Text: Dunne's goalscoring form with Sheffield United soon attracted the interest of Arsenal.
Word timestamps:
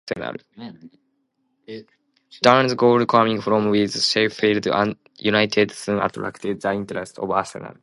Dunne's 2.39 2.75
goalscoring 2.75 3.41
form 3.43 3.69
with 3.69 3.99
Sheffield 4.03 4.67
United 5.19 5.71
soon 5.73 5.99
attracted 6.01 6.59
the 6.61 6.73
interest 6.73 7.19
of 7.19 7.29
Arsenal. 7.29 7.75